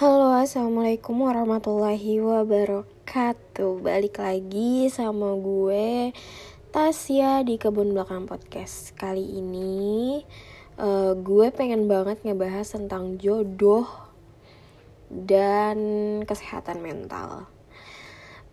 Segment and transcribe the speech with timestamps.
[0.00, 3.84] Halo, assalamualaikum warahmatullahi wabarakatuh.
[3.84, 6.16] Balik lagi sama gue
[6.72, 8.96] Tasya di kebun belakang podcast.
[8.96, 10.24] Kali ini
[10.80, 13.84] uh, gue pengen banget ngebahas tentang jodoh
[15.12, 15.76] dan
[16.24, 17.44] kesehatan mental.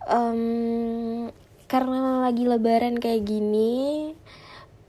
[0.04, 1.32] Um,
[1.64, 4.12] karena lagi lebaran kayak gini,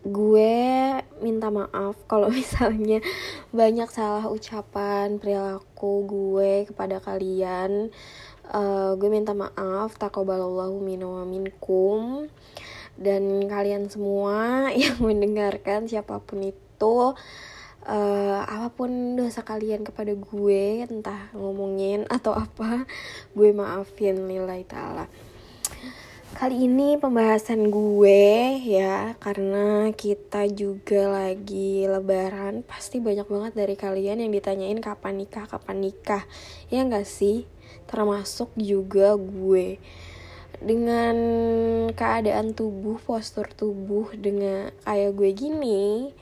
[0.05, 0.55] gue
[1.19, 3.03] minta maaf kalau misalnya
[3.51, 7.91] banyak salah ucapan perilaku gue kepada kalian.
[8.49, 12.27] Uh, gue minta maaf takobalallahu minna minkum.
[12.99, 17.15] Dan kalian semua yang mendengarkan siapa pun itu
[17.87, 22.83] uh, apa pun dosa kalian kepada gue entah ngomongin atau apa
[23.33, 25.07] gue maafin nilai ta'ala
[26.29, 34.21] Kali ini pembahasan gue ya karena kita juga lagi lebaran pasti banyak banget dari kalian
[34.21, 36.21] yang ditanyain kapan nikah kapan nikah.
[36.69, 37.49] Ya nggak sih?
[37.89, 39.81] Termasuk juga gue.
[40.61, 41.17] Dengan
[41.97, 46.13] keadaan tubuh postur tubuh dengan kayak gue gini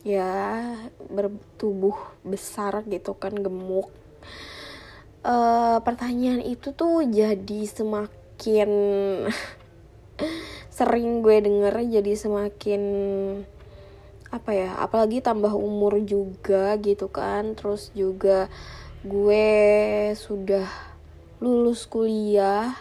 [0.00, 0.64] ya
[1.12, 3.92] bertubuh besar gitu kan gemuk.
[5.20, 8.74] Uh, pertanyaan itu tuh jadi semakin semakin
[10.82, 12.82] sering gue denger jadi semakin
[14.34, 17.54] apa ya apalagi tambah umur juga gitu kan.
[17.54, 18.50] Terus juga
[19.06, 19.46] gue
[20.18, 20.66] sudah
[21.38, 22.74] lulus kuliah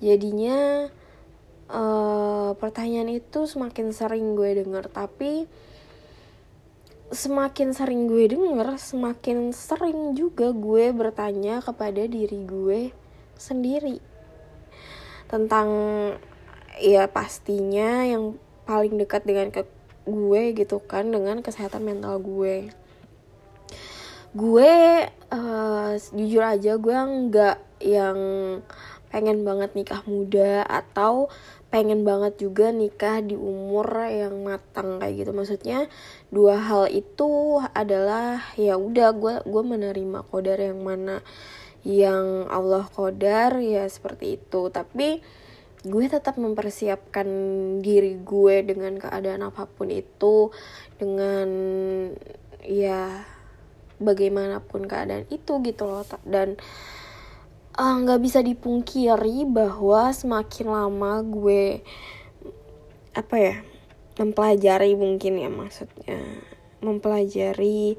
[0.00, 0.88] jadinya
[1.68, 4.88] uh, pertanyaan itu semakin sering gue denger.
[4.88, 5.44] Tapi
[7.12, 12.88] semakin sering gue denger semakin sering juga gue bertanya kepada diri gue
[13.36, 14.11] sendiri
[15.32, 15.68] tentang
[16.76, 18.36] ya pastinya yang
[18.68, 19.64] paling dekat dengan ke
[20.04, 22.68] gue gitu kan dengan kesehatan mental gue.
[24.36, 24.72] Gue
[25.32, 28.18] uh, jujur aja gue nggak yang
[29.12, 31.28] pengen banget nikah muda atau
[31.68, 35.30] pengen banget juga nikah di umur yang matang kayak gitu.
[35.32, 35.88] Maksudnya
[36.28, 41.24] dua hal itu adalah ya udah gue gue menerima kodar yang mana
[41.82, 44.70] yang Allah kodar ya seperti itu.
[44.70, 45.22] Tapi
[45.82, 47.26] gue tetap mempersiapkan
[47.82, 50.54] diri gue dengan keadaan apa pun itu
[50.94, 51.50] dengan
[52.62, 53.26] ya
[53.98, 56.54] bagaimanapun keadaan itu gitu loh dan
[57.74, 61.82] eh, nggak uh, bisa dipungkiri bahwa semakin lama gue
[63.18, 63.56] apa ya
[64.22, 66.22] mempelajari mungkin ya maksudnya
[66.78, 67.98] mempelajari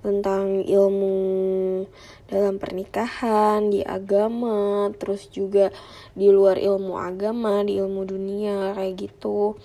[0.00, 1.16] tentang ilmu
[2.28, 5.68] dalam pernikahan, di agama, terus juga
[6.16, 9.56] di luar ilmu agama, di ilmu dunia kayak gitu.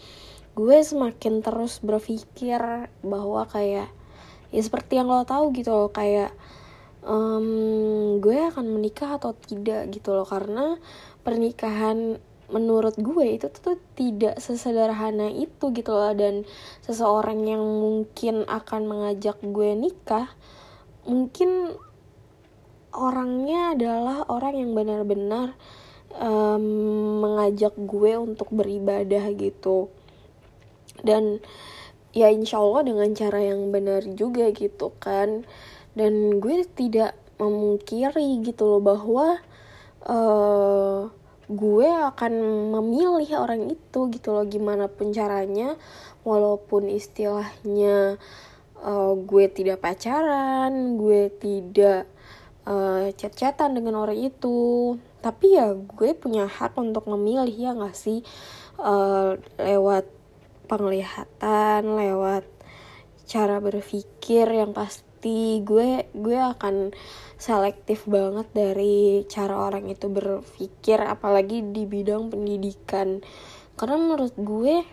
[0.56, 3.92] Gue semakin terus berpikir bahwa kayak
[4.56, 6.32] ya seperti yang lo tahu gitu loh kayak
[7.04, 10.80] um, gue akan menikah atau tidak gitu loh karena
[11.28, 12.20] pernikahan
[12.52, 16.14] menurut gue itu tuh tidak sesederhana itu gitu loh.
[16.14, 16.46] Dan
[16.86, 20.30] seseorang yang mungkin akan mengajak gue nikah
[21.06, 21.78] mungkin
[22.96, 25.54] orangnya adalah orang yang benar-benar
[26.18, 26.66] um,
[27.22, 29.94] mengajak gue untuk beribadah gitu.
[31.06, 31.44] Dan
[32.16, 35.46] ya insya Allah dengan cara yang benar juga gitu kan.
[35.96, 39.40] Dan gue tidak memungkiri gitu loh bahwa
[40.08, 41.12] uh,
[41.46, 42.34] gue akan
[42.74, 45.78] memilih orang itu gitu loh gimana pun caranya.
[46.26, 48.18] Walaupun istilahnya
[48.82, 52.10] uh, gue tidak pacaran gue tidak
[52.66, 58.22] uh, chat-chatan dengan orang itu tapi ya gue punya hak untuk memilih ya gak sih?
[58.76, 60.10] Uh, lewat
[60.66, 62.44] penglihatan lewat
[63.26, 65.05] cara berpikir yang pasti
[65.66, 66.94] gue gue akan
[67.42, 73.26] selektif banget dari cara orang itu berpikir apalagi di bidang pendidikan.
[73.76, 74.86] Karena menurut gue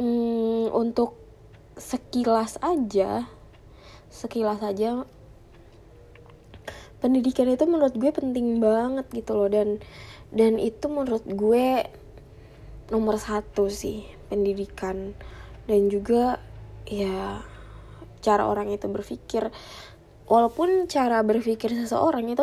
[0.00, 1.20] hmm, untuk
[1.76, 3.28] sekilas aja
[4.08, 5.04] sekilas aja
[7.04, 9.52] pendidikan itu menurut gue penting banget gitu loh.
[9.52, 9.78] Dan
[10.32, 11.84] dan itu menurut gue
[12.88, 15.12] nomor satu sih pendidikan.
[15.66, 16.40] Dan juga
[16.86, 17.42] ya
[18.22, 19.50] cara orang itu berpikir.
[20.26, 22.42] Walaupun cara berpikir seseorang itu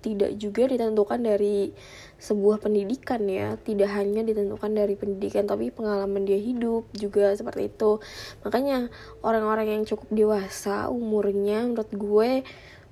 [0.00, 1.76] tidak juga ditentukan dari
[2.16, 3.60] sebuah pendidikan ya.
[3.60, 8.00] Tidak hanya ditentukan dari pendidikan tapi pengalaman dia hidup juga seperti itu.
[8.48, 8.88] Makanya
[9.20, 12.30] orang-orang yang cukup dewasa umurnya menurut gue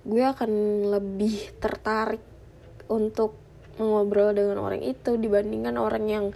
[0.06, 0.50] gue akan
[0.87, 2.22] lebih tertarik
[2.87, 3.34] untuk
[3.76, 6.26] ngobrol dengan orang itu dibandingkan orang yang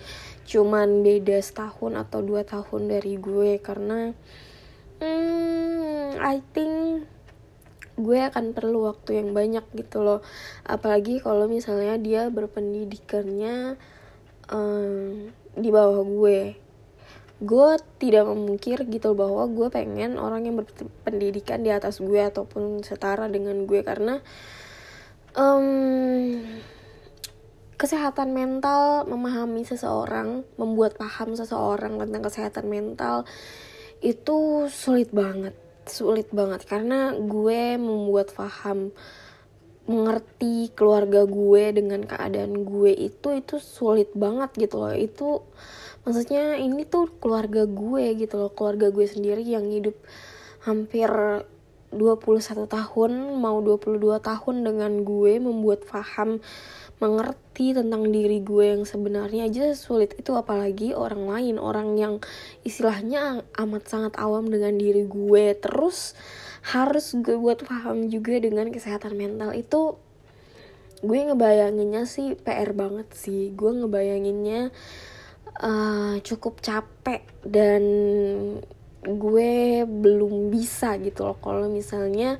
[0.44, 3.62] cuman beda setahun atau dua tahun dari gue.
[3.62, 4.10] Karena
[5.00, 7.08] hmm, I think
[8.00, 10.20] gue akan perlu waktu yang banyak gitu loh.
[10.64, 13.76] Apalagi kalau misalnya dia berpendidikannya
[14.48, 16.56] um, di bawah gue.
[17.40, 23.28] Gue tidak memungkir gitu bahwa gue pengen orang yang berpendidikan di atas gue ataupun setara
[23.32, 23.80] dengan gue.
[23.80, 24.20] Karena
[25.36, 26.36] um,
[27.80, 33.24] kesehatan mental memahami seseorang membuat paham seseorang tentang kesehatan mental
[34.00, 35.52] itu sulit banget
[35.90, 36.64] sulit banget.
[36.64, 38.94] Karena gue membuat paham
[39.90, 44.94] mengerti keluarga gue dengan keadaan gue itu itu sulit banget gitu loh.
[44.94, 45.42] Itu
[46.06, 48.50] maksudnya ini tuh keluarga gue gitu loh.
[48.54, 49.98] Keluarga gue sendiri yang hidup
[50.62, 51.10] hampir
[51.90, 53.10] 21 tahun
[53.42, 56.38] mau 22 tahun dengan gue membuat paham
[57.00, 62.14] mengerti tentang diri gue yang sebenarnya aja sulit itu apalagi orang lain orang yang
[62.60, 65.56] istilahnya amat sangat awam dengan diri gue.
[65.56, 66.12] Terus
[66.60, 69.96] harus gue buat paham juga dengan kesehatan mental itu
[71.00, 73.48] gue ngebayanginnya sih PR banget sih.
[73.56, 74.68] Gue ngebayanginnya
[75.64, 77.82] uh, cukup capek dan
[79.00, 79.52] gue
[79.88, 81.40] belum bisa gitu loh.
[81.40, 82.36] Kalau misalnya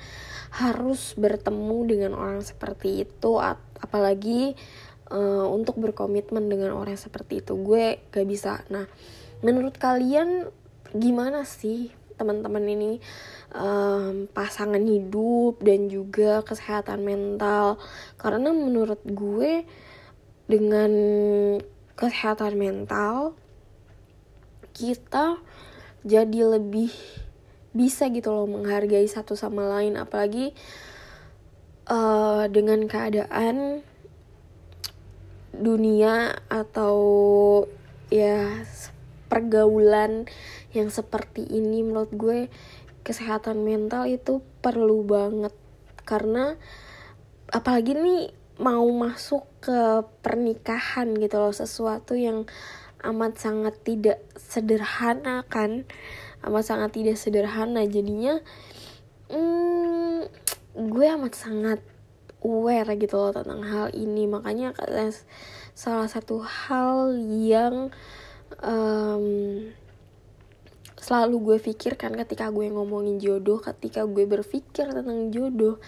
[0.53, 3.41] harus bertemu dengan orang seperti itu
[3.81, 4.55] apalagi
[5.11, 8.63] uh, untuk berkomitmen dengan orang seperti itu gue gak bisa.
[8.71, 8.87] Nah
[9.41, 10.49] menurut kalian
[10.95, 11.91] gimana sih
[12.21, 13.01] teman-teman ini
[13.57, 17.81] um, pasangan hidup dan juga kesehatan mental?
[18.21, 19.65] Karena menurut gue
[20.45, 20.93] dengan
[21.97, 23.33] kesehatan mental
[24.77, 25.41] kita
[26.05, 26.93] jadi lebih
[27.71, 29.97] bisa gitu loh menghargai satu sama lain.
[29.97, 30.53] Apalagi
[31.89, 33.87] uh, dengan keadaan
[35.55, 36.97] dunia atau
[38.11, 38.65] ya
[39.31, 40.27] pergaulan
[40.75, 42.41] yang seperti ini menurut gue
[43.07, 45.55] kesehatan mental itu perlu banget.
[46.05, 46.59] Karena
[47.55, 48.23] apalagi nih
[48.61, 52.45] mau masuk ke pernikahan gitu loh sesuatu yang
[53.01, 55.89] amat sangat tidak sederhana kan
[56.45, 58.41] amat sangat tidak sederhana jadinya.
[59.31, 60.00] Hmm,
[60.75, 61.81] gue amat sangat
[62.41, 64.73] aware gitu loh tentang hal ini makanya
[65.77, 67.93] salah satu hal yang
[68.65, 69.69] um,
[71.01, 75.81] selalu gue pikirkan ketika gue ngomongin jodoh, ketika gue berpikir tentang jodoh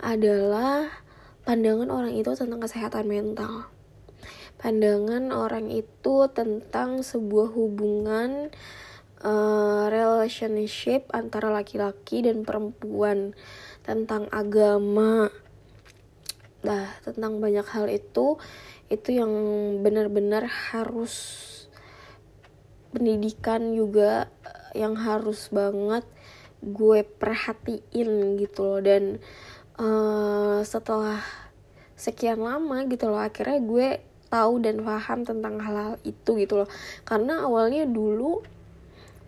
[0.00, 0.88] adalah
[1.44, 3.68] pandangan orang itu tentang kesehatan mental.
[4.56, 8.48] Pandangan orang itu tentang sebuah hubungan
[9.20, 13.36] uh, relationship antara laki-laki dan perempuan,
[13.86, 15.30] tentang agama.
[16.66, 18.36] Nah, tentang banyak hal itu
[18.86, 19.32] itu yang
[19.82, 21.14] benar-benar harus
[22.94, 26.06] pendidikan juga eh, yang harus banget
[26.62, 29.20] gue perhatiin gitu loh dan
[29.76, 31.20] uh, setelah
[31.94, 33.88] sekian lama gitu loh akhirnya gue
[34.32, 36.70] tahu dan paham tentang hal-hal itu gitu loh
[37.04, 38.40] karena awalnya dulu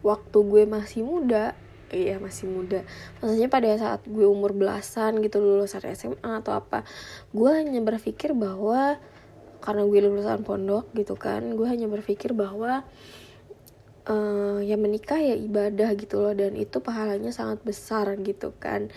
[0.00, 1.52] waktu gue masih muda
[1.92, 2.84] iya masih muda.
[3.20, 6.84] Maksudnya pada saat gue umur belasan gitu lulusan SMA atau apa
[7.32, 9.00] gue hanya berpikir bahwa
[9.58, 12.86] karena gue lulusan pondok gitu kan gue hanya berpikir bahwa
[14.08, 18.88] uh, ya menikah ya ibadah gitu loh dan itu pahalanya sangat besar gitu kan.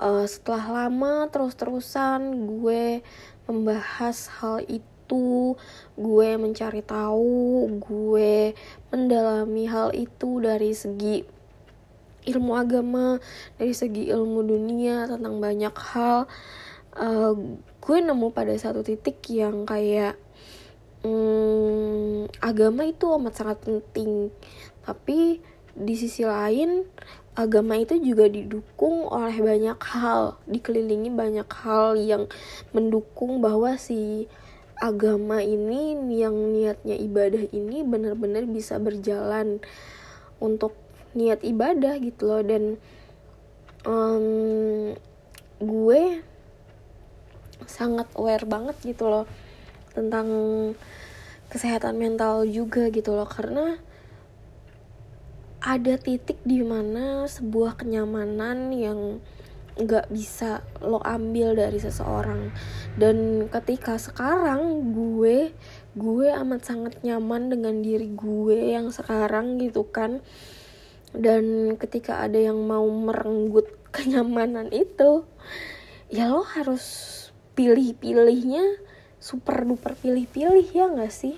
[0.00, 3.04] Uh, setelah lama terus-terusan gue
[3.44, 5.58] membahas hal itu
[5.98, 8.54] gue mencari tahu gue
[8.94, 11.39] mendalami hal itu dari segi
[12.26, 13.16] ilmu agama
[13.56, 16.28] dari segi ilmu dunia tentang banyak hal.
[16.90, 20.18] Uh, gue nemu pada satu titik yang kayak
[21.06, 24.28] hmm, agama itu amat sangat penting.
[24.84, 25.40] Tapi
[25.76, 26.84] di sisi lain
[27.38, 32.26] agama itu juga didukung oleh banyak hal dikelilingi banyak hal yang
[32.74, 34.26] mendukung bahwa si
[34.80, 39.60] agama ini yang niatnya ibadah ini benar-benar bisa berjalan
[40.40, 40.72] untuk
[41.16, 42.42] niat ibadah gitu loh.
[42.42, 42.78] Dan
[43.86, 44.94] um,
[45.60, 46.02] gue
[47.68, 49.26] sangat aware banget gitu loh
[49.92, 50.28] tentang
[51.50, 53.26] kesehatan mental juga gitu loh.
[53.26, 53.78] Karena
[55.60, 59.20] ada titik di mana sebuah kenyamanan yang
[59.80, 62.52] nggak bisa lo ambil dari seseorang.
[62.96, 65.52] Dan ketika sekarang gue
[65.96, 70.22] gue amat sangat nyaman dengan diri gue yang sekarang gitu kan
[71.16, 75.26] dan ketika ada yang mau merenggut kenyamanan itu
[76.10, 77.16] ya lo harus
[77.58, 78.78] pilih-pilihnya
[79.20, 81.36] super duper pilih-pilih ya gak sih?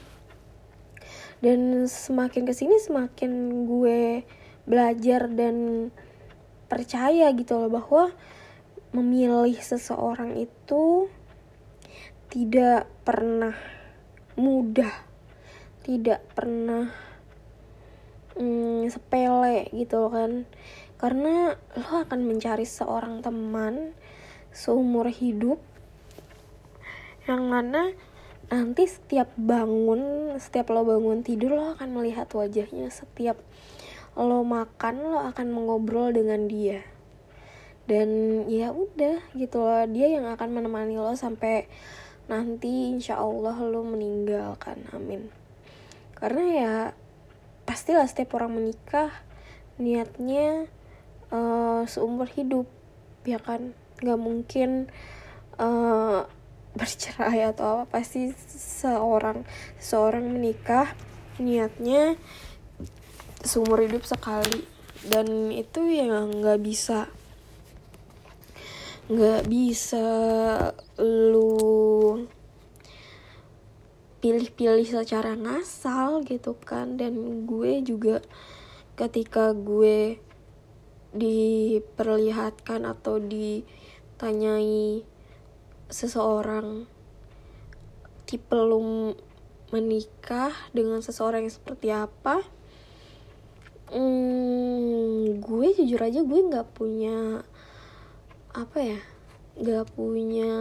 [1.43, 4.23] Dan semakin ke sini semakin gue
[4.63, 5.91] belajar dan
[6.71, 8.15] percaya gitu loh bahwa
[8.95, 11.11] memilih seseorang itu
[12.31, 13.59] tidak pernah
[14.39, 15.13] mudah
[15.83, 16.95] tidak pernah
[18.37, 20.45] hmm, sepele gitu kan.
[21.01, 23.97] Karena lo akan mencari seorang teman
[24.53, 25.59] seumur hidup
[27.25, 27.91] yang mana
[28.53, 32.93] nanti setiap bangun setiap lo bangun tidur lo akan melihat wajahnya.
[32.93, 33.41] Setiap
[34.15, 36.85] lo makan lo akan mengobrol dengan dia.
[37.83, 41.67] Dan ya udah gitu loh dia yang akan menemani lo sampai
[42.31, 44.87] nanti insya Allah lo meninggalkan.
[44.95, 45.33] Amin.
[46.15, 46.75] Karena ya
[47.73, 49.09] pastilah setiap orang menikah
[49.81, 50.69] niatnya
[51.33, 52.69] uh, seumur hidup
[53.25, 53.73] ya kan?
[54.05, 54.93] Nggak mungkin
[55.57, 56.29] uh,
[56.79, 59.49] bercerai atau apa pasti seorang
[59.81, 60.93] seorang menikah
[61.41, 62.21] niatnya
[63.41, 64.69] seumur hidup sekali.
[65.09, 67.09] Dan itu yang nggak bisa
[69.09, 70.07] nggak bisa
[71.01, 72.21] lu
[74.23, 76.97] pilih-pilih secara ngasal gitu kan.
[76.97, 78.23] Dan gue juga
[78.95, 80.23] ketika gue
[81.13, 85.05] diperlihatkan atau ditanyai
[85.93, 86.89] seseorang
[88.25, 89.13] tipe lu
[89.77, 92.41] menikah dengan seseorang yang seperti apa
[93.93, 97.45] hmm, gue jujur aja gue nggak punya
[98.57, 99.01] apa ya
[99.61, 100.53] gak punya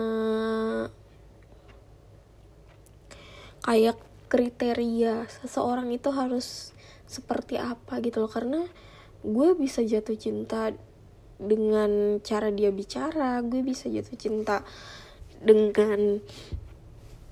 [3.61, 3.97] kayak
[4.31, 6.71] kriteria seseorang itu harus
[7.05, 8.31] seperti apa gitu loh.
[8.31, 8.61] Karena
[9.21, 10.73] gue bisa jatuh cinta
[11.41, 14.61] dengan cara dia bicara gue bisa jatuh cinta
[15.41, 16.21] dengan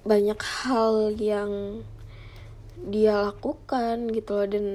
[0.01, 1.81] banyak hal yang
[2.83, 4.48] dia lakukan gitu loh.
[4.50, 4.65] Dan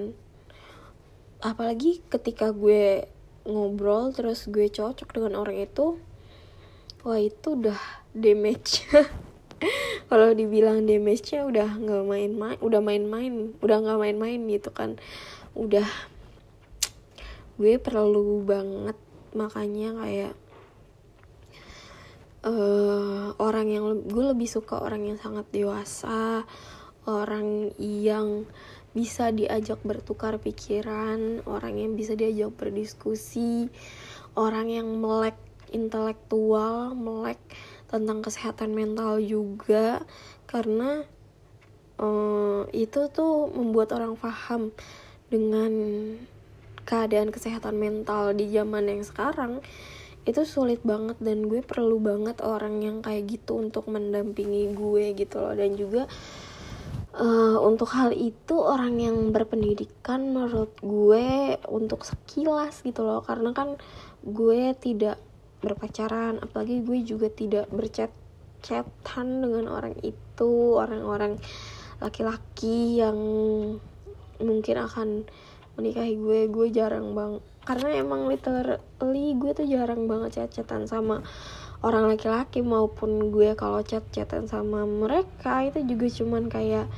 [1.45, 3.05] apalagi ketika gue
[3.45, 6.01] ngobrol terus gue cocok dengan orang itu
[7.05, 7.77] wah itu udah
[8.17, 8.89] damage
[10.11, 15.01] kalau dibilang damage-nya udah nggak main-main udah main-main udah nggak main-main gitu kan.
[15.57, 15.87] Udah
[17.55, 18.99] gue perlu banget
[19.35, 20.35] makanya kayak
[22.47, 26.47] uh, orang yang gue lebih suka orang yang sangat dewasa
[27.05, 28.49] orang yang
[28.95, 33.67] bisa diajak bertukar pikiran, orang yang bisa diajak berdiskusi,
[34.39, 35.35] orang yang melek
[35.75, 37.43] intelektual, melek
[37.95, 40.03] tentang kesehatan mental juga
[40.51, 41.07] karena
[42.03, 44.75] uh, itu tuh membuat orang paham
[45.31, 45.73] dengan
[46.83, 49.63] keadaan kesehatan mental di zaman yang sekarang
[50.25, 55.37] itu sulit banget dan gue perlu banget orang yang kayak gitu untuk mendampingi gue gitu
[55.37, 55.53] loh.
[55.53, 56.09] Dan juga
[57.21, 63.21] uh, untuk hal itu orang yang berpendidikan menurut gue untuk sekilas gitu loh.
[63.21, 63.77] Karena kan
[64.25, 65.21] gue tidak
[65.65, 68.13] berpacaran apalagi gue juga tidak berchat
[68.61, 71.41] chatan dengan orang itu orang-orang
[72.01, 73.19] laki-laki yang
[74.41, 75.09] mungkin akan
[75.75, 81.25] menikahi gue gue jarang bang karena emang literally gue tuh jarang banget chat-chatan sama
[81.85, 86.89] orang laki-laki maupun gue kalau chat-chatan sama mereka itu juga cuman kayak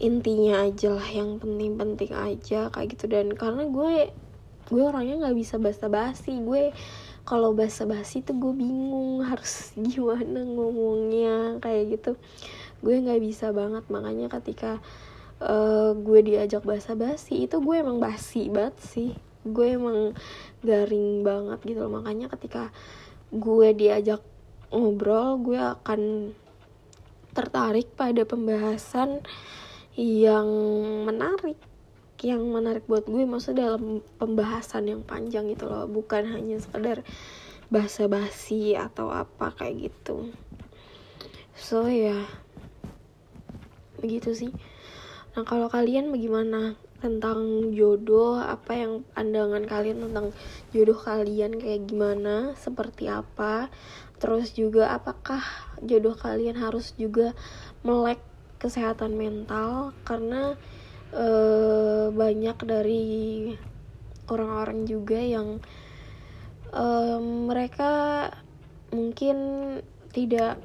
[0.00, 3.06] intinya aja lah yang penting-penting aja kayak gitu.
[3.06, 4.10] Dan karena gue
[4.72, 6.72] gue orangnya nggak bisa basa-basi gue
[7.24, 12.12] kalau basa-basi tuh gue bingung harus gimana ngomongnya kayak gitu.
[12.84, 14.78] Gue nggak bisa banget makanya ketika
[15.40, 19.10] uh, gue diajak basa-basi itu gue emang basi banget sih.
[19.44, 20.12] Gue emang
[20.60, 22.00] garing banget gitu loh.
[22.00, 22.68] Makanya ketika
[23.32, 24.20] gue diajak
[24.68, 26.32] ngobrol gue akan
[27.34, 29.24] tertarik pada pembahasan
[29.98, 30.46] yang
[31.06, 31.58] menarik
[32.24, 37.04] yang menarik buat gue maksudnya dalam pembahasan yang panjang gitu loh bukan hanya sekedar
[37.68, 40.32] basa-basi atau apa kayak gitu.
[41.52, 42.24] So ya
[44.00, 44.52] begitu sih.
[45.36, 50.32] Nah kalau kalian bagaimana tentang jodoh apa yang pandangan kalian tentang
[50.72, 53.68] jodoh kalian kayak gimana seperti apa
[54.16, 55.44] terus juga apakah
[55.84, 57.36] jodoh kalian harus juga
[57.84, 58.24] melek
[58.56, 59.92] kesehatan mental?
[60.08, 60.56] Karena
[61.14, 61.26] e,
[62.10, 63.04] banyak dari
[64.26, 65.62] orang-orang juga yang
[66.74, 66.86] e,
[67.22, 67.92] mereka
[68.90, 69.36] mungkin
[70.10, 70.58] tidak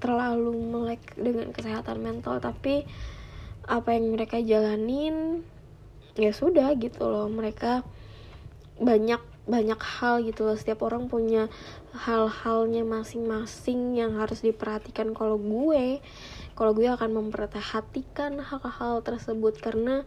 [0.00, 2.84] terlalu melek dengan kesehatan mental tapi
[3.64, 5.40] apa yang mereka jalanin
[6.14, 7.26] ya sudah gitu loh.
[7.32, 7.82] Mereka
[8.78, 10.56] banyak banyak hal gitu loh.
[10.56, 11.48] Setiap orang punya
[11.92, 15.12] hal-halnya masing-masing yang harus diperhatikan.
[15.12, 16.00] Kalau gue
[16.54, 20.06] kalau gue akan memperhatikan hal-hal tersebut karena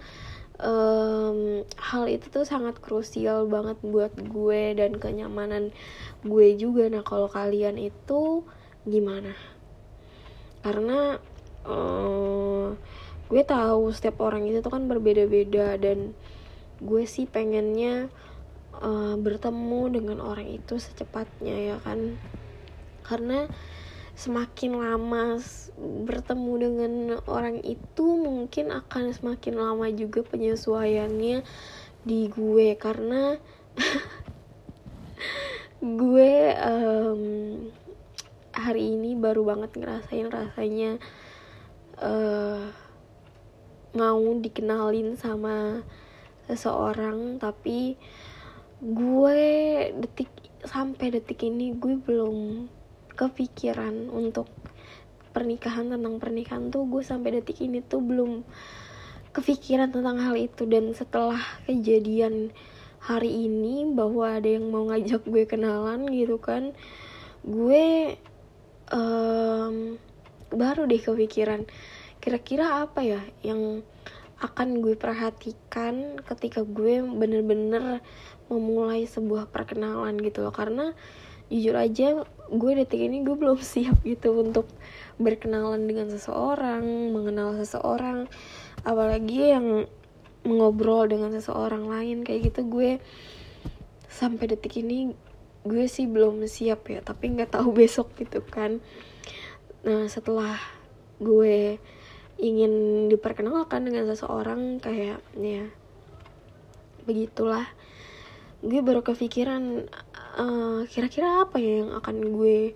[0.62, 5.76] um, hal itu tuh sangat krusial banget buat gue dan kenyamanan
[6.26, 6.90] gue juga.
[6.90, 8.44] Nah kalau kalian itu
[8.88, 9.36] gimana?
[10.64, 11.20] Karena
[11.68, 12.74] uh,
[13.28, 16.16] gue tahu setiap orang itu tuh kan berbeda-beda dan
[16.78, 18.08] gue sih pengennya
[18.78, 22.18] uh, bertemu dengan orang itu secepatnya ya kan.
[23.06, 23.48] Karena
[24.18, 25.38] semakin lama
[25.78, 26.94] bertemu dengan
[27.30, 31.46] orang itu mungkin akan semakin lama juga penyesuaiannya
[32.02, 32.68] di gue.
[32.82, 33.38] Karena
[36.02, 37.24] gue um,
[38.58, 40.98] hari ini baru banget ngerasain rasanya
[42.02, 42.74] uh,
[43.94, 45.86] mau dikenalin sama
[46.50, 47.38] seseorang.
[47.38, 47.94] Tapi
[48.82, 49.42] gue
[49.94, 50.34] detik
[50.66, 52.66] sampai detik ini gue belum
[53.18, 54.48] kepikiran untuk
[55.34, 58.46] pernikahan tentang pernikahan tuh gue sampai detik ini tuh belum
[59.34, 60.70] kepikiran tentang hal itu.
[60.70, 62.54] Dan setelah kejadian
[63.02, 66.76] hari ini bahwa ada yang mau ngajak gue kenalan gitu kan
[67.46, 68.18] gue
[68.92, 69.96] um,
[70.52, 71.64] baru deh kepikiran
[72.20, 73.86] kira-kira apa ya yang
[74.38, 78.06] akan gue perhatikan ketika gue bener-bener
[78.52, 80.54] memulai sebuah perkenalan gitu loh.
[80.54, 80.94] Karena
[81.50, 84.68] jujur aja gue detik ini gue belum siap gitu untuk
[85.20, 88.28] berkenalan dengan seseorang mengenal seseorang.
[88.88, 89.68] Apalagi yang
[90.48, 92.92] mengobrol dengan seseorang lain kayak gitu gue
[94.08, 95.12] sampai detik ini
[95.68, 98.80] gue sih belum siap ya tapi nggak tahu besok gitu kan.
[99.84, 100.56] Nah setelah
[101.18, 101.82] gue
[102.38, 105.66] ingin diperkenalkan dengan seseorang kayak ya
[107.10, 107.66] begitulah
[108.66, 109.86] gue baru kepikiran
[110.38, 112.74] uh, kira-kira apa ya yang akan gue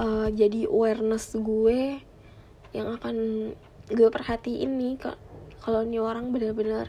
[0.00, 2.00] uh, jadi awareness gue
[2.72, 3.16] yang akan
[3.92, 4.94] gue perhatiin nih
[5.60, 6.88] kalau nih orang benar-benar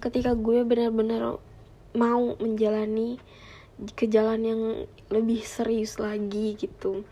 [0.00, 1.36] ketika gue benar-benar
[1.94, 3.18] mau menjalani
[3.96, 4.62] ke jalan yang
[5.08, 7.02] lebih serius lagi gitu.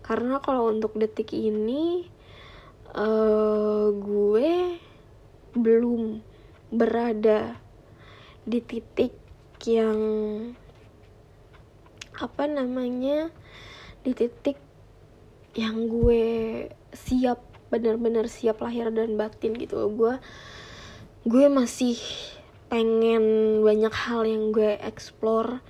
[0.00, 2.08] Karena kalau untuk detik ini
[2.94, 4.80] uh, gue
[5.56, 6.20] belum
[6.72, 7.58] berada
[8.46, 9.25] di titik
[9.64, 9.98] yang
[12.16, 13.32] apa namanya
[14.04, 14.60] di titik
[15.56, 17.40] yang gue siap
[17.72, 19.88] bener-bener siap lahir dan batin gitu.
[19.92, 20.20] Gue
[21.26, 21.96] gue masih
[22.68, 25.64] pengen banyak hal yang gue explore.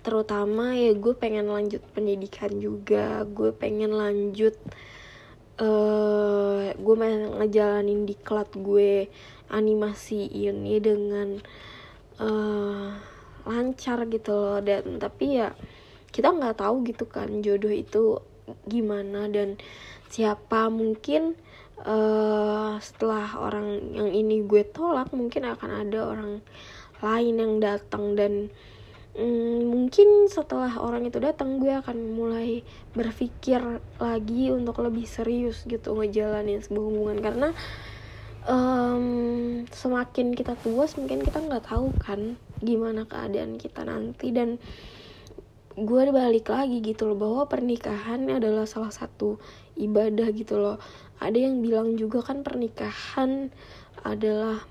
[0.00, 3.22] Terutama ya gue pengen lanjut pendidikan juga.
[3.26, 4.54] Gue pengen lanjut
[5.60, 9.08] uh, gue main ngejalanin diklat gue
[9.50, 11.40] animasi ini dengan
[12.20, 12.96] uh,
[13.46, 14.58] lancar gitu loh.
[14.60, 15.52] Dan tapi ya
[16.10, 18.22] kita nggak tahu gitu kan jodoh itu
[18.64, 19.58] gimana dan
[20.06, 21.34] siapa mungkin
[21.82, 26.32] uh, setelah orang yang ini gue tolak mungkin akan ada orang
[27.04, 28.48] lain yang datang dan
[29.18, 32.64] hmm, mungkin setelah orang itu datang gue akan mulai
[32.96, 33.60] berpikir
[34.00, 37.18] lagi untuk lebih serius gitu ngejalanin sebuah hubungan.
[37.20, 37.48] Karena
[38.46, 39.04] um,
[39.68, 44.30] semakin kita tua semakin kita nggak tahu kan gimana keadaan kita nanti.
[44.32, 44.58] Dan
[45.76, 49.36] gue balik lagi gitu loh bahwa pernikahan adalah salah satu
[49.76, 50.80] ibadah gitu loh.
[51.20, 53.52] Ada yang bilang juga kan pernikahan
[54.06, 54.62] adalah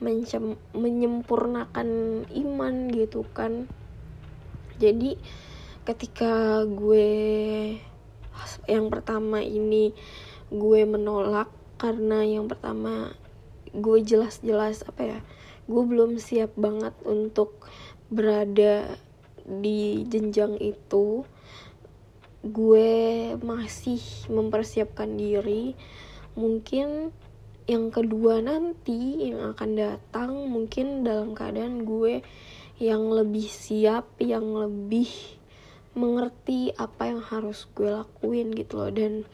[0.73, 1.89] menyempurnakan
[2.25, 3.67] iman gitu kan.
[4.79, 5.19] Jadi
[5.85, 7.07] ketika gue
[8.65, 9.93] yang pertama ini
[10.49, 13.13] gue menolak karena yang pertama
[13.79, 15.19] gue jelas-jelas apa ya
[15.65, 17.65] gue belum siap banget untuk
[18.13, 18.85] berada
[19.45, 21.25] di jenjang itu.
[22.45, 25.73] Gue masih mempersiapkan diri.
[26.37, 27.09] Mungkin
[27.65, 32.21] yang kedua nanti yang akan datang mungkin dalam keadaan gue
[32.77, 35.09] yang lebih siap yang lebih
[35.97, 38.91] mengerti apa yang harus gue lakuin gitu loh.
[38.93, 39.25] Dan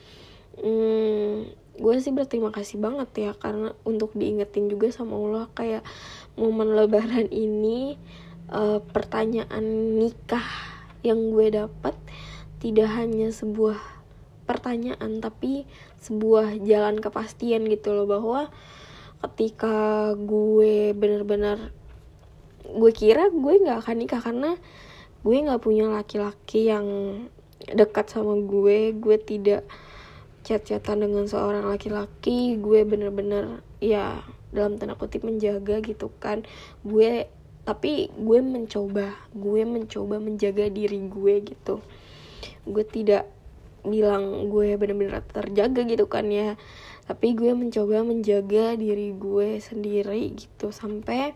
[0.56, 5.81] hmm, gue sih berterima kasih banget ya karena untuk diingetin juga sama Allah kayak
[6.37, 7.97] momen lebaran ini
[8.53, 10.45] uh, pertanyaan nikah
[11.01, 11.97] yang gue dapat
[12.61, 13.81] tidak hanya sebuah
[14.45, 15.65] pertanyaan tapi
[16.05, 18.53] sebuah jalan kepastian gitu loh bahwa
[19.25, 21.73] ketika gue bener-bener
[22.69, 24.51] gue kira gue nggak akan nikah karena
[25.21, 26.85] gue nggak punya laki-laki yang
[27.69, 29.65] dekat sama gue gue tidak
[30.41, 36.43] chat-chatan dengan seorang laki-laki gue bener-bener ya dalam tanda kutip menjaga gitu kan.
[36.84, 37.30] Gue
[37.62, 41.80] tapi gue mencoba gue mencoba menjaga diri gue gitu.
[42.65, 43.30] Gue tidak
[43.82, 46.58] bilang gue bener-bener terjaga gitu kan ya.
[47.06, 51.34] Tapi gue mencoba menjaga diri gue sendiri gitu sampai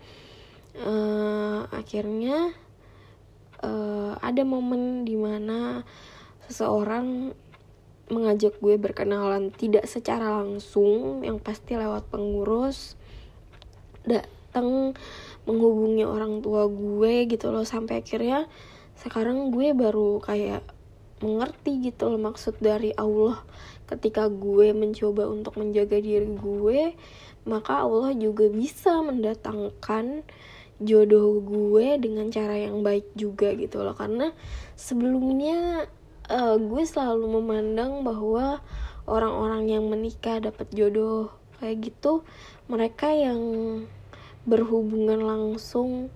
[0.82, 2.52] uh, akhirnya
[3.63, 5.84] uh, ada momen di mana
[6.46, 7.34] seseorang
[8.06, 12.94] mengajak gue berkenalan tidak secara langsung yang pasti lewat pengurus
[14.06, 14.94] datang
[15.50, 17.65] menghubungi orang tua gue gitu loh.
[17.65, 18.46] Sampai akhirnya
[18.96, 20.62] sekarang gue baru kayak
[21.26, 23.41] mengerti gitu loh maksud dari Allah.
[23.89, 26.94] Ketika gue mencoba untuk menjaga diri gue
[27.46, 30.26] maka Allah juga bisa mendatangkan
[30.82, 33.94] jodoh gue dengan cara yang baik juga gitu loh.
[33.94, 34.34] Karena
[34.76, 35.88] sebelumnya
[36.30, 38.62] uh, gue selalu memandang bahwa
[39.06, 41.34] orang-orang yang menikah dapat jodoh.
[41.62, 42.28] Kayak gitu
[42.68, 43.40] mereka yang
[44.44, 46.12] berhubungan langsung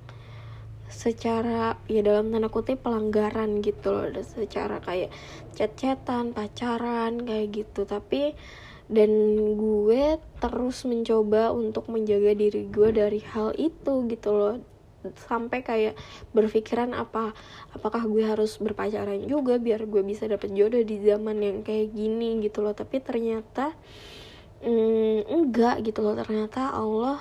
[0.90, 4.10] secara ya dalam tanda kutip pelanggaran gitu loh.
[4.22, 5.14] Secara kayak
[5.56, 7.86] chat-chatan pacaran kayak gitu.
[7.86, 8.34] Tapi
[8.90, 9.12] dan
[9.54, 14.58] gue terus mencoba untuk menjaga diri gue dari hal itu gitu loh
[15.28, 15.96] sampai kayak
[16.36, 17.32] berpikiran apa
[17.72, 22.44] apakah gue harus berpacaran juga biar gue bisa dapet jodoh di zaman yang kayak gini
[22.44, 22.76] gitu loh.
[22.76, 23.72] Tapi ternyata
[24.64, 26.16] mm, enggak gitu loh.
[26.20, 27.20] Ternyata Allah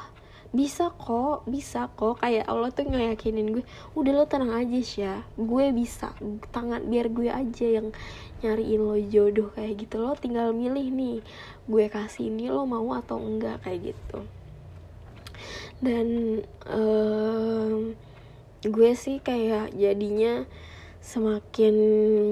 [0.51, 2.19] bisa kok bisa kok.
[2.19, 3.65] Kayak Allah tuh ngeyakinin gue
[3.95, 6.17] udah lo tenang aja sih ya gue bisa
[6.51, 7.95] tangan biar gue aja yang
[8.43, 9.55] nyariin lo jodoh.
[9.55, 11.19] Kayak gitu lo tinggal milih nih
[11.69, 14.25] gue kasih ini lo mau atau enggak kayak gitu
[15.79, 17.95] dan um,
[18.67, 20.43] gue sih kayak jadinya
[20.99, 21.75] semakin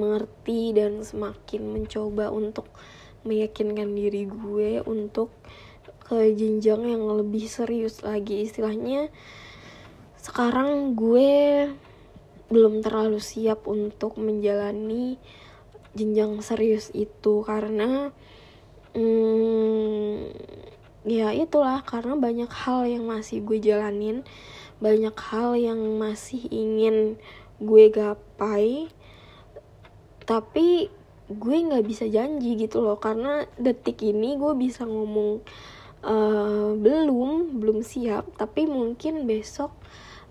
[0.02, 2.66] mengerti dan semakin mencoba untuk
[3.22, 5.30] meyakinkan diri gue untuk
[6.06, 8.46] ke jenjang yang lebih serius lagi.
[8.46, 9.10] Istilahnya
[10.22, 11.70] sekarang gue
[12.46, 15.18] belum terlalu siap untuk menjalani
[15.98, 18.14] jenjang serius itu karena
[18.94, 20.30] hmm,
[21.06, 24.26] ya itulah karena banyak hal yang masih gue jalanin
[24.82, 27.14] banyak hal yang masih ingin
[27.62, 28.90] gue gapai
[30.26, 30.90] tapi
[31.30, 35.46] gue nggak bisa janji gitu loh karena detik ini gue bisa ngomong
[36.02, 39.70] uh, belum belum siap tapi mungkin besok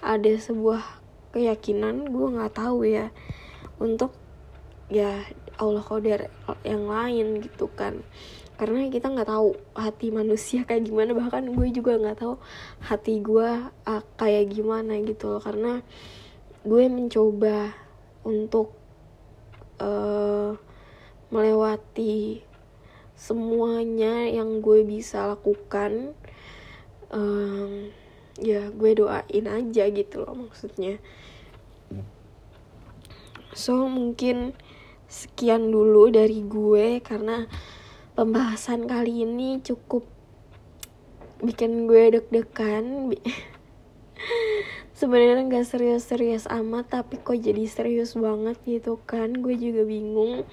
[0.04, 0.84] ada sebuah
[1.32, 3.16] keyakinan gue nggak tahu ya
[3.80, 4.12] untuk
[4.92, 5.24] ya
[5.56, 6.28] Allah koder
[6.68, 8.04] yang lain gitu kan
[8.56, 11.12] karena kita nggak tahu hati manusia kayak gimana.
[11.12, 12.36] Bahkan gue juga nggak tahu
[12.84, 15.41] hati gue uh, kayak gimana gitu loh.
[15.44, 15.84] Karena
[16.65, 17.76] gue mencoba
[18.26, 18.74] untuk
[19.80, 20.58] uh,
[21.30, 22.41] melewati
[23.15, 26.12] semuanya yang gue bisa lakukan
[27.15, 27.91] um,
[28.36, 31.00] ya gue doain aja gitu loh maksudnya.
[33.56, 34.52] So mungkin
[35.08, 37.48] sekian dulu dari gue karena
[38.15, 40.08] pembahasan kali ini cukup
[41.43, 43.12] bikin gue deg-degan.
[44.99, 49.36] Sebenarnya nggak serius-serius amat tapi kok jadi serius banget gitu kan?
[49.36, 50.47] Gue juga bingung.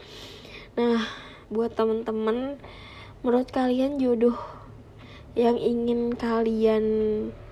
[0.75, 1.07] Nah
[1.55, 2.59] buat temen-temen
[3.23, 4.35] menurut kalian jodoh
[5.39, 6.85] yang ingin kalian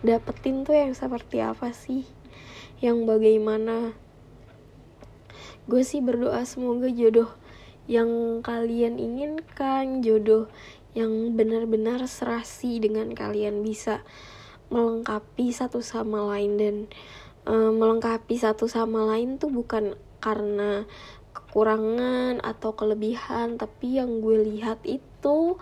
[0.02, 2.02] dapetin tuh yang seperti apa sih?
[2.82, 3.94] Yang bagaimana?
[5.70, 7.30] Gue sih berdoa semoga jodoh
[7.90, 10.46] yang kalian inginkan jodoh
[10.94, 14.06] yang benar-benar serasi dengan kalian bisa
[14.70, 16.52] melengkapi satu sama lain.
[16.54, 16.76] Dan
[17.50, 20.86] uh, melengkapi satu sama lain tuh bukan karena
[21.34, 25.58] kekurangan atau kelebihan tapi yang gue lihat itu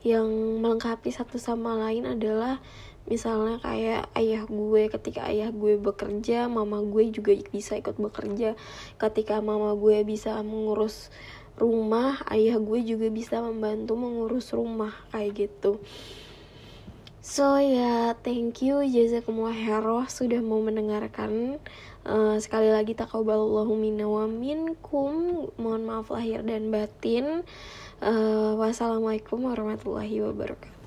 [0.00, 0.26] yang
[0.64, 2.58] melengkapi satu sama lain adalah
[3.04, 8.56] misalnya kayak ayah gue ketika ayah gue bekerja mama gue juga bisa ikut bekerja.
[8.96, 11.10] Ketika mama gue bisa mengurus
[11.60, 15.76] rumah ayah gue juga bisa membantu mengurus rumah kayak gitu
[17.20, 21.60] So ya, yeah, thank you jazakumullah khairan sudah mau mendengarkan.
[22.00, 25.46] Uh, sekali lagi taqabbalallahu minna wa minkum.
[25.60, 27.44] Mohon maaf lahir dan batin.
[28.00, 30.79] Uh, wassalamualaikum warahmatullahi wabarakatuh.